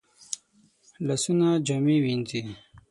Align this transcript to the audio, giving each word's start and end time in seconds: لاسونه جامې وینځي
لاسونه 1.05 1.47
جامې 1.65 1.95
وینځي 2.03 2.41